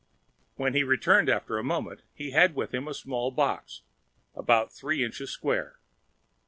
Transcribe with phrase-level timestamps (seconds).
[0.55, 3.83] When he returned, after a moment, he had with him a small box,
[4.33, 5.77] about three inches square.